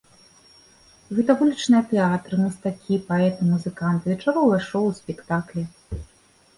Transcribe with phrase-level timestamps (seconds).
[1.17, 5.63] Гэта вулічныя тэатры, мастакі, паэты, музыканты, вечаровыя шоў і спектаклі.